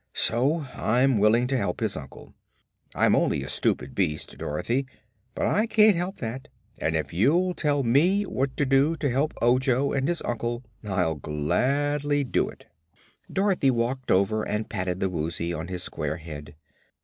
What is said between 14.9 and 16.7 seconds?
the Woozy on his square head.